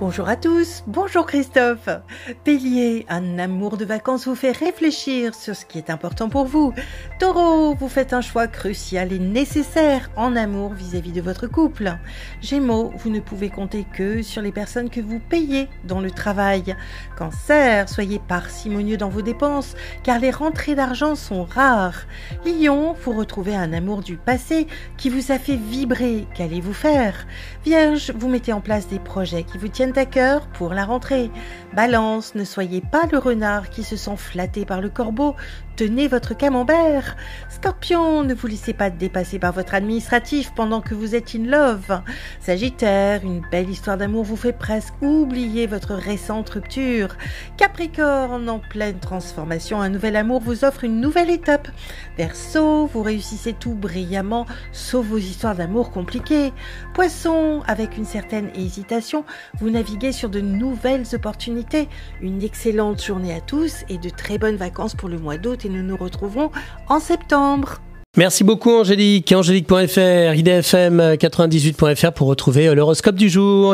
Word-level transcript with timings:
Bonjour 0.00 0.28
à 0.28 0.34
tous, 0.34 0.82
bonjour 0.88 1.24
Christophe. 1.24 1.88
Bélier, 2.44 3.06
un 3.08 3.38
amour 3.38 3.76
de 3.76 3.84
vacances 3.84 4.26
vous 4.26 4.34
fait 4.34 4.50
réfléchir 4.50 5.36
sur 5.36 5.54
ce 5.54 5.64
qui 5.64 5.78
est 5.78 5.88
important 5.88 6.28
pour 6.28 6.46
vous. 6.46 6.74
Taureau, 7.20 7.76
vous 7.76 7.88
faites 7.88 8.12
un 8.12 8.20
choix 8.20 8.48
crucial 8.48 9.12
et 9.12 9.20
nécessaire 9.20 10.10
en 10.16 10.34
amour 10.34 10.72
vis-à-vis 10.72 11.12
de 11.12 11.20
votre 11.20 11.46
couple. 11.46 11.96
Gémeaux, 12.40 12.92
vous 12.96 13.08
ne 13.08 13.20
pouvez 13.20 13.50
compter 13.50 13.86
que 13.94 14.20
sur 14.22 14.42
les 14.42 14.50
personnes 14.50 14.90
que 14.90 15.00
vous 15.00 15.20
payez 15.20 15.68
dans 15.84 16.00
le 16.00 16.10
travail. 16.10 16.74
Cancer, 17.16 17.88
soyez 17.88 18.18
parcimonieux 18.18 18.96
dans 18.96 19.10
vos 19.10 19.22
dépenses 19.22 19.76
car 20.02 20.18
les 20.18 20.32
rentrées 20.32 20.74
d'argent 20.74 21.14
sont 21.14 21.44
rares. 21.44 22.02
Lion, 22.44 22.96
vous 23.04 23.12
retrouvez 23.12 23.54
un 23.54 23.72
amour 23.72 24.00
du 24.00 24.16
passé 24.16 24.66
qui 24.96 25.08
vous 25.08 25.30
a 25.30 25.38
fait 25.38 25.56
vibrer. 25.56 26.26
Qu'allez-vous 26.34 26.74
faire? 26.74 27.28
Vierge, 27.64 28.12
vous 28.16 28.28
mettez 28.28 28.52
en 28.52 28.60
place 28.60 28.88
des 28.88 28.98
projets 28.98 29.44
qui 29.44 29.56
vous 29.56 29.68
tiennent 29.68 29.83
à 29.92 30.06
cœur 30.06 30.46
pour 30.48 30.72
la 30.72 30.84
rentrée. 30.84 31.30
Balance, 31.74 32.34
ne 32.34 32.44
soyez 32.44 32.80
pas 32.80 33.02
le 33.10 33.18
renard 33.18 33.68
qui 33.68 33.82
se 33.82 33.96
sent 33.96 34.16
flatté 34.16 34.64
par 34.64 34.80
le 34.80 34.88
corbeau, 34.88 35.34
tenez 35.76 36.08
votre 36.08 36.36
camembert. 36.36 37.16
Scorpion, 37.48 38.22
ne 38.22 38.34
vous 38.34 38.46
laissez 38.46 38.72
pas 38.72 38.90
dépasser 38.90 39.38
par 39.38 39.52
votre 39.52 39.74
administratif 39.74 40.52
pendant 40.54 40.80
que 40.80 40.94
vous 40.94 41.14
êtes 41.14 41.34
in 41.34 41.44
love. 41.44 42.00
Sagittaire, 42.40 43.22
une 43.24 43.42
belle 43.50 43.68
histoire 43.68 43.96
d'amour 43.96 44.24
vous 44.24 44.36
fait 44.36 44.52
presque 44.52 44.94
oublier 45.02 45.66
votre 45.66 45.94
récente 45.94 46.50
rupture. 46.50 47.16
Capricorne, 47.56 48.48
en 48.48 48.60
pleine 48.60 48.98
transformation, 48.98 49.80
un 49.80 49.88
nouvel 49.88 50.16
amour 50.16 50.40
vous 50.40 50.64
offre 50.64 50.84
une 50.84 51.00
nouvelle 51.00 51.30
étape. 51.30 51.68
Verseau, 52.16 52.86
vous 52.86 53.02
réussissez 53.02 53.52
tout 53.52 53.74
brillamment, 53.74 54.46
sauf 54.72 55.06
vos 55.06 55.18
histoires 55.18 55.56
d'amour 55.56 55.90
compliquées. 55.90 56.52
Poisson, 56.94 57.62
avec 57.66 57.96
une 57.96 58.04
certaine 58.04 58.50
hésitation, 58.54 59.24
vous 59.58 59.70
naviguez 59.74 60.12
sur 60.12 60.30
de 60.30 60.40
nouvelles 60.40 61.04
opportunités. 61.14 61.88
Une 62.22 62.42
excellente 62.42 63.02
journée 63.02 63.34
à 63.34 63.40
tous 63.40 63.84
et 63.88 63.98
de 63.98 64.08
très 64.08 64.38
bonnes 64.38 64.56
vacances 64.56 64.94
pour 64.94 65.08
le 65.08 65.18
mois 65.18 65.36
d'août 65.36 65.64
et 65.64 65.68
nous 65.68 65.82
nous 65.82 65.96
retrouverons 65.96 66.50
en 66.88 67.00
septembre. 67.00 67.80
Merci 68.16 68.44
beaucoup 68.44 68.70
Angélique. 68.70 69.32
Angélique.fr, 69.32 70.34
idfm98.fr 70.36 72.12
pour 72.12 72.28
retrouver 72.28 72.72
l'horoscope 72.72 73.16
du 73.16 73.28
jour. 73.28 73.72